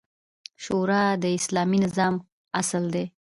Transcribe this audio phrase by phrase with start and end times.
[0.63, 2.13] شورا د اسلامي نظام
[2.59, 3.05] اصل دی